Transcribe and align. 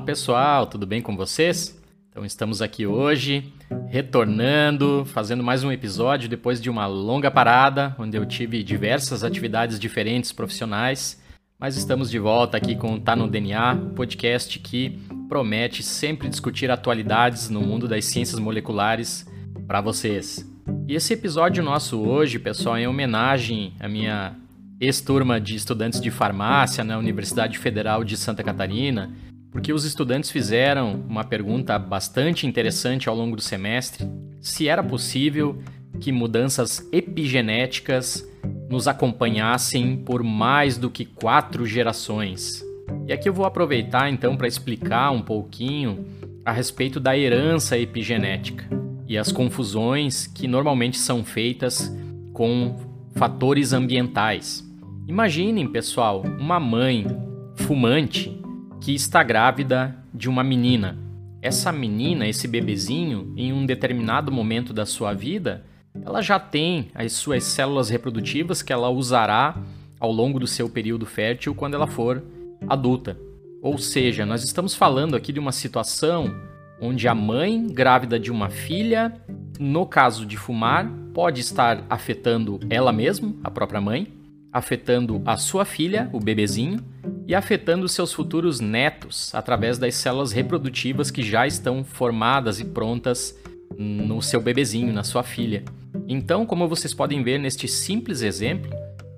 pessoal, 0.00 0.66
tudo 0.66 0.86
bem 0.86 1.02
com 1.02 1.16
vocês? 1.16 1.80
Então 2.10 2.24
estamos 2.24 2.60
aqui 2.60 2.86
hoje, 2.86 3.52
retornando, 3.88 5.04
fazendo 5.06 5.42
mais 5.42 5.64
um 5.64 5.72
episódio 5.72 6.28
depois 6.28 6.60
de 6.60 6.68
uma 6.68 6.86
longa 6.86 7.30
parada, 7.30 7.94
onde 7.98 8.16
eu 8.16 8.26
tive 8.26 8.62
diversas 8.62 9.24
atividades 9.24 9.78
diferentes 9.78 10.32
profissionais, 10.32 11.22
mas 11.58 11.76
estamos 11.76 12.10
de 12.10 12.18
volta 12.18 12.56
aqui 12.56 12.74
com 12.74 12.94
o 12.94 13.00
Tá 13.00 13.14
no 13.14 13.28
DNA, 13.28 13.76
podcast 13.94 14.58
que 14.58 14.98
promete 15.28 15.82
sempre 15.82 16.28
discutir 16.28 16.70
atualidades 16.70 17.48
no 17.48 17.60
mundo 17.60 17.88
das 17.88 18.04
ciências 18.04 18.38
moleculares 18.38 19.26
para 19.66 19.80
vocês. 19.80 20.46
E 20.86 20.94
esse 20.94 21.14
episódio 21.14 21.62
nosso 21.62 22.00
hoje, 22.00 22.38
pessoal, 22.38 22.76
é 22.76 22.82
em 22.82 22.86
homenagem 22.86 23.72
à 23.80 23.88
minha 23.88 24.36
ex-turma 24.80 25.40
de 25.40 25.54
estudantes 25.54 26.00
de 26.00 26.10
farmácia 26.10 26.82
na 26.82 26.98
Universidade 26.98 27.56
Federal 27.58 28.02
de 28.02 28.16
Santa 28.16 28.42
Catarina, 28.42 29.12
porque 29.52 29.72
os 29.72 29.84
estudantes 29.84 30.30
fizeram 30.30 31.04
uma 31.06 31.22
pergunta 31.22 31.78
bastante 31.78 32.46
interessante 32.46 33.08
ao 33.08 33.14
longo 33.14 33.36
do 33.36 33.42
semestre: 33.42 34.08
se 34.40 34.66
era 34.66 34.82
possível 34.82 35.62
que 36.00 36.10
mudanças 36.10 36.88
epigenéticas 36.90 38.26
nos 38.68 38.88
acompanhassem 38.88 39.98
por 39.98 40.22
mais 40.22 40.78
do 40.78 40.90
que 40.90 41.04
quatro 41.04 41.66
gerações. 41.66 42.64
E 43.06 43.12
aqui 43.12 43.28
eu 43.28 43.34
vou 43.34 43.44
aproveitar 43.44 44.08
então 44.08 44.36
para 44.36 44.48
explicar 44.48 45.10
um 45.10 45.20
pouquinho 45.20 46.06
a 46.44 46.50
respeito 46.50 46.98
da 46.98 47.16
herança 47.16 47.78
epigenética 47.78 48.66
e 49.06 49.18
as 49.18 49.30
confusões 49.30 50.26
que 50.26 50.48
normalmente 50.48 50.96
são 50.98 51.22
feitas 51.22 51.94
com 52.32 52.76
fatores 53.14 53.74
ambientais. 53.74 54.66
Imaginem, 55.06 55.68
pessoal, 55.68 56.22
uma 56.22 56.58
mãe 56.58 57.06
fumante 57.54 58.41
que 58.82 58.92
está 58.92 59.22
grávida 59.22 59.96
de 60.12 60.28
uma 60.28 60.42
menina. 60.42 60.98
Essa 61.40 61.70
menina, 61.70 62.26
esse 62.26 62.48
bebezinho, 62.48 63.32
em 63.36 63.52
um 63.52 63.64
determinado 63.64 64.32
momento 64.32 64.72
da 64.72 64.84
sua 64.84 65.14
vida, 65.14 65.64
ela 66.04 66.20
já 66.20 66.40
tem 66.40 66.88
as 66.92 67.12
suas 67.12 67.44
células 67.44 67.88
reprodutivas 67.88 68.60
que 68.60 68.72
ela 68.72 68.90
usará 68.90 69.56
ao 70.00 70.10
longo 70.10 70.40
do 70.40 70.48
seu 70.48 70.68
período 70.68 71.06
fértil 71.06 71.54
quando 71.54 71.74
ela 71.74 71.86
for 71.86 72.24
adulta. 72.68 73.16
Ou 73.62 73.78
seja, 73.78 74.26
nós 74.26 74.42
estamos 74.42 74.74
falando 74.74 75.14
aqui 75.14 75.32
de 75.32 75.38
uma 75.38 75.52
situação 75.52 76.34
onde 76.80 77.06
a 77.06 77.14
mãe 77.14 77.68
grávida 77.68 78.18
de 78.18 78.32
uma 78.32 78.50
filha, 78.50 79.12
no 79.60 79.86
caso 79.86 80.26
de 80.26 80.36
fumar, 80.36 80.90
pode 81.14 81.40
estar 81.40 81.86
afetando 81.88 82.58
ela 82.68 82.92
mesma, 82.92 83.32
a 83.44 83.50
própria 83.50 83.80
mãe, 83.80 84.08
afetando 84.52 85.22
a 85.24 85.36
sua 85.36 85.64
filha, 85.64 86.10
o 86.12 86.18
bebezinho, 86.18 86.84
e 87.26 87.34
afetando 87.34 87.88
seus 87.88 88.12
futuros 88.12 88.60
netos 88.60 89.34
através 89.34 89.78
das 89.78 89.94
células 89.94 90.32
reprodutivas 90.32 91.10
que 91.10 91.22
já 91.22 91.46
estão 91.46 91.84
formadas 91.84 92.60
e 92.60 92.64
prontas 92.64 93.38
no 93.78 94.20
seu 94.20 94.40
bebezinho, 94.40 94.92
na 94.92 95.02
sua 95.02 95.22
filha. 95.22 95.64
Então, 96.08 96.44
como 96.44 96.68
vocês 96.68 96.92
podem 96.92 97.22
ver 97.22 97.38
neste 97.38 97.68
simples 97.68 98.22
exemplo, 98.22 98.70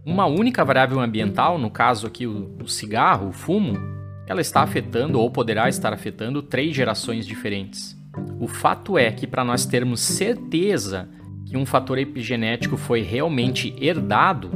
uma 0.05 0.27
única 0.27 0.65
variável 0.65 1.01
ambiental, 1.01 1.59
no 1.59 1.71
caso 1.71 2.07
aqui 2.07 2.27
o, 2.27 2.69
cigarro, 2.69 3.29
o 3.29 3.33
fumo, 3.33 3.75
ela 4.27 4.41
está 4.41 4.63
afetando 4.63 5.19
ou 5.19 5.31
poderá 5.31 5.69
estar 5.69 5.93
afetando 5.93 6.43
três 6.43 6.75
gerações 6.75 7.27
diferentes. 7.27 7.97
O 8.39 8.47
fato 8.47 8.99
é 8.99 9.11
que 9.11 9.27
para 9.27 9.45
nós 9.45 9.67
termos 9.67 10.01
certeza 10.01 11.09
que 11.47 11.57
um 11.57 11.67
fator 11.67 11.99
epigenético 11.99 12.77
foi 12.77 13.03
realmente 13.03 13.75
herdado, 13.81 14.51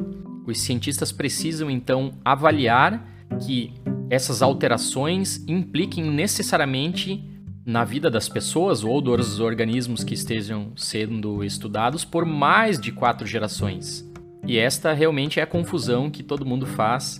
os 0.47 0.61
cientistas 0.61 1.13
precisam 1.13 1.71
então 1.71 2.13
avaliar 2.25 3.18
que 3.45 3.73
essas 4.11 4.43
alterações 4.43 5.45
impliquem 5.47 6.05
necessariamente 6.11 7.23
na 7.65 7.85
vida 7.85 8.11
das 8.11 8.29
pessoas 8.29 8.83
ou 8.83 9.01
dos 9.01 9.41
organismos 9.41 10.03
que 10.03 10.15
estejam 10.15 10.73
sendo 10.75 11.45
estudados 11.45 12.05
por 12.05 12.25
mais 12.25 12.81
de 12.81 12.91
quatro 12.91 13.27
gerações. 13.27 14.11
E 14.47 14.57
esta 14.57 14.95
realmente 14.95 15.39
é 15.39 15.43
a 15.43 15.47
confusão 15.47 16.11
que 16.11 16.23
todo 16.23 16.47
mundo 16.47 16.65
faz, 16.65 17.19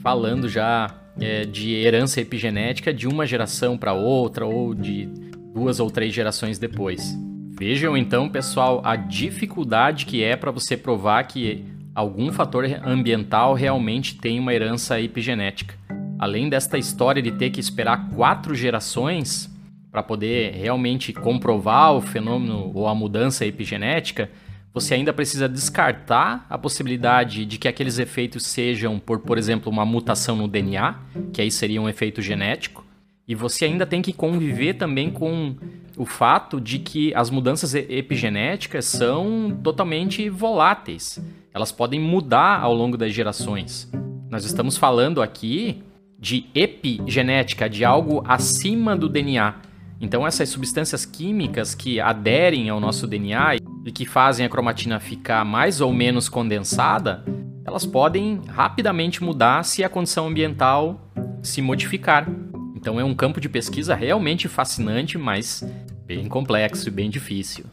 falando 0.00 0.48
já 0.48 0.94
é, 1.20 1.44
de 1.44 1.72
herança 1.74 2.20
epigenética 2.20 2.94
de 2.94 3.08
uma 3.08 3.26
geração 3.26 3.76
para 3.76 3.92
outra 3.92 4.46
ou 4.46 4.72
de 4.72 5.06
duas 5.52 5.80
ou 5.80 5.90
três 5.90 6.14
gerações 6.14 6.58
depois. 6.58 7.18
Vejam 7.58 7.96
então, 7.96 8.28
pessoal, 8.28 8.80
a 8.84 8.94
dificuldade 8.94 10.06
que 10.06 10.22
é 10.22 10.36
para 10.36 10.52
você 10.52 10.76
provar 10.76 11.24
que 11.24 11.64
algum 11.98 12.32
fator 12.32 12.64
ambiental 12.84 13.54
realmente 13.54 14.14
tem 14.14 14.38
uma 14.38 14.54
herança 14.54 15.00
epigenética. 15.00 15.74
Além 16.16 16.48
desta 16.48 16.78
história 16.78 17.20
de 17.20 17.32
ter 17.32 17.50
que 17.50 17.58
esperar 17.58 18.10
quatro 18.10 18.54
gerações 18.54 19.50
para 19.90 20.00
poder 20.00 20.52
realmente 20.54 21.12
comprovar 21.12 21.94
o 21.94 22.00
fenômeno 22.00 22.70
ou 22.72 22.86
a 22.86 22.94
mudança 22.94 23.44
epigenética, 23.44 24.30
você 24.72 24.94
ainda 24.94 25.12
precisa 25.12 25.48
descartar 25.48 26.46
a 26.48 26.56
possibilidade 26.56 27.44
de 27.44 27.58
que 27.58 27.66
aqueles 27.66 27.98
efeitos 27.98 28.46
sejam 28.46 29.00
por, 29.00 29.18
por 29.18 29.36
exemplo, 29.36 29.72
uma 29.72 29.84
mutação 29.84 30.36
no 30.36 30.46
DNA, 30.46 30.94
que 31.32 31.40
aí 31.40 31.50
seria 31.50 31.82
um 31.82 31.88
efeito 31.88 32.22
genético, 32.22 32.86
e 33.26 33.34
você 33.34 33.64
ainda 33.64 33.84
tem 33.84 34.00
que 34.00 34.12
conviver 34.12 34.74
também 34.74 35.10
com 35.10 35.56
o 35.96 36.06
fato 36.06 36.60
de 36.60 36.78
que 36.78 37.12
as 37.12 37.28
mudanças 37.28 37.74
epigenéticas 37.74 38.84
são 38.84 39.58
totalmente 39.64 40.30
voláteis. 40.30 41.20
Elas 41.52 41.72
podem 41.72 42.00
mudar 42.00 42.60
ao 42.60 42.74
longo 42.74 42.96
das 42.96 43.12
gerações. 43.12 43.90
Nós 44.30 44.44
estamos 44.44 44.76
falando 44.76 45.22
aqui 45.22 45.82
de 46.18 46.46
epigenética, 46.54 47.68
de 47.68 47.84
algo 47.84 48.22
acima 48.26 48.96
do 48.96 49.08
DNA. 49.08 49.54
Então, 50.00 50.26
essas 50.26 50.48
substâncias 50.48 51.04
químicas 51.04 51.74
que 51.74 52.00
aderem 52.00 52.68
ao 52.68 52.80
nosso 52.80 53.06
DNA 53.06 53.56
e 53.84 53.92
que 53.92 54.04
fazem 54.04 54.44
a 54.44 54.48
cromatina 54.48 55.00
ficar 55.00 55.44
mais 55.44 55.80
ou 55.80 55.92
menos 55.92 56.28
condensada, 56.28 57.24
elas 57.64 57.86
podem 57.86 58.40
rapidamente 58.48 59.22
mudar 59.22 59.64
se 59.64 59.82
a 59.82 59.88
condição 59.88 60.26
ambiental 60.26 61.10
se 61.42 61.62
modificar. 61.62 62.28
Então, 62.74 63.00
é 63.00 63.04
um 63.04 63.14
campo 63.14 63.40
de 63.40 63.48
pesquisa 63.48 63.94
realmente 63.94 64.48
fascinante, 64.48 65.16
mas 65.18 65.64
bem 66.06 66.28
complexo 66.28 66.88
e 66.88 66.92
bem 66.92 67.10
difícil. 67.10 67.64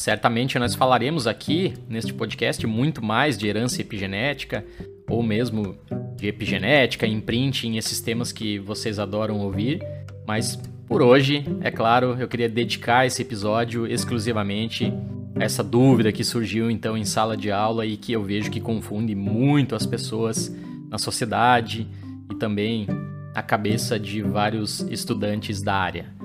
Certamente 0.00 0.58
nós 0.58 0.74
falaremos 0.74 1.26
aqui 1.26 1.74
neste 1.86 2.14
podcast 2.14 2.66
muito 2.66 3.04
mais 3.04 3.36
de 3.36 3.46
herança 3.46 3.82
epigenética 3.82 4.64
ou 5.06 5.22
mesmo 5.22 5.76
de 6.16 6.26
epigenética, 6.26 7.06
imprinting, 7.06 7.76
esses 7.76 8.00
temas 8.00 8.32
que 8.32 8.58
vocês 8.58 8.98
adoram 8.98 9.38
ouvir, 9.40 9.86
mas 10.26 10.56
por 10.88 11.02
hoje, 11.02 11.44
é 11.60 11.70
claro, 11.70 12.16
eu 12.18 12.26
queria 12.28 12.48
dedicar 12.48 13.04
esse 13.04 13.20
episódio 13.20 13.86
exclusivamente 13.86 14.90
a 15.38 15.44
essa 15.44 15.62
dúvida 15.62 16.10
que 16.10 16.24
surgiu 16.24 16.70
então 16.70 16.96
em 16.96 17.04
sala 17.04 17.36
de 17.36 17.52
aula 17.52 17.84
e 17.84 17.98
que 17.98 18.14
eu 18.14 18.24
vejo 18.24 18.50
que 18.50 18.58
confunde 18.58 19.14
muito 19.14 19.74
as 19.74 19.84
pessoas 19.84 20.50
na 20.88 20.96
sociedade 20.96 21.86
e 22.32 22.34
também 22.36 22.86
a 23.34 23.42
cabeça 23.42 24.00
de 24.00 24.22
vários 24.22 24.80
estudantes 24.80 25.60
da 25.60 25.74
área. 25.74 26.19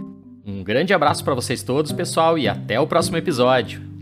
Um 0.45 0.63
grande 0.63 0.93
abraço 0.93 1.23
para 1.23 1.33
vocês 1.33 1.63
todos, 1.63 1.91
pessoal, 1.91 2.37
e 2.37 2.47
até 2.47 2.79
o 2.79 2.85
próximo 2.85 3.17
episódio. 3.17 3.94